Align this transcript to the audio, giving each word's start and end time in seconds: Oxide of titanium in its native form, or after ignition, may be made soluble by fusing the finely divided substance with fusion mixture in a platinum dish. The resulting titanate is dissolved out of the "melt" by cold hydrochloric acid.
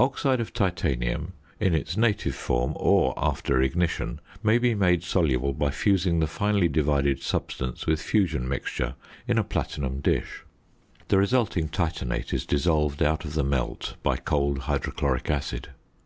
Oxide 0.00 0.40
of 0.40 0.54
titanium 0.54 1.34
in 1.60 1.74
its 1.74 1.94
native 1.94 2.34
form, 2.34 2.72
or 2.76 3.12
after 3.18 3.60
ignition, 3.60 4.18
may 4.42 4.56
be 4.56 4.74
made 4.74 5.02
soluble 5.02 5.52
by 5.52 5.68
fusing 5.68 6.20
the 6.20 6.26
finely 6.26 6.68
divided 6.68 7.20
substance 7.20 7.86
with 7.86 8.00
fusion 8.00 8.48
mixture 8.48 8.94
in 9.26 9.36
a 9.36 9.44
platinum 9.44 10.00
dish. 10.00 10.42
The 11.08 11.18
resulting 11.18 11.68
titanate 11.68 12.32
is 12.32 12.46
dissolved 12.46 13.02
out 13.02 13.26
of 13.26 13.34
the 13.34 13.44
"melt" 13.44 13.96
by 14.02 14.16
cold 14.16 14.60
hydrochloric 14.60 15.28
acid. 15.30 15.68